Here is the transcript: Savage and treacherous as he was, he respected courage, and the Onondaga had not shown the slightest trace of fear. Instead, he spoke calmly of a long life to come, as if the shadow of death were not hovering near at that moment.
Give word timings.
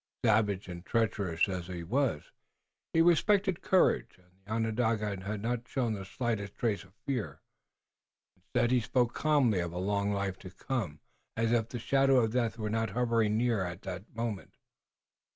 Savage 0.25 0.67
and 0.67 0.83
treacherous 0.83 1.47
as 1.47 1.67
he 1.67 1.83
was, 1.83 2.31
he 2.91 3.03
respected 3.03 3.61
courage, 3.61 4.17
and 4.17 4.31
the 4.43 4.51
Onondaga 4.51 5.23
had 5.23 5.43
not 5.43 5.67
shown 5.67 5.93
the 5.93 6.05
slightest 6.05 6.55
trace 6.55 6.83
of 6.83 6.95
fear. 7.05 7.39
Instead, 8.35 8.71
he 8.71 8.79
spoke 8.79 9.13
calmly 9.13 9.59
of 9.59 9.71
a 9.73 9.77
long 9.77 10.11
life 10.11 10.39
to 10.39 10.49
come, 10.49 11.01
as 11.37 11.51
if 11.51 11.69
the 11.69 11.77
shadow 11.77 12.17
of 12.19 12.33
death 12.33 12.57
were 12.57 12.71
not 12.71 12.89
hovering 12.89 13.37
near 13.37 13.63
at 13.63 13.83
that 13.83 14.11
moment. 14.15 14.57